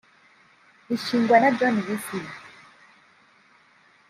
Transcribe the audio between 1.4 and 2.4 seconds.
na John Wesley